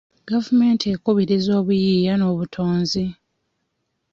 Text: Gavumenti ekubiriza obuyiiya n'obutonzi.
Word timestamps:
Gavumenti 0.29 0.85
ekubiriza 0.93 1.51
obuyiiya 1.59 2.13
n'obutonzi. 2.17 3.05